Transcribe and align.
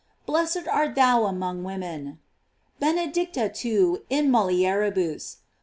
Blessed 0.25 0.67
art 0.67 0.95
thou 0.95 1.25
among 1.25 1.63
women: 1.63 2.17
"Benedicta 2.79 3.49
tu 3.49 4.01
in 4.09 4.31
naulieribus." 4.31 5.37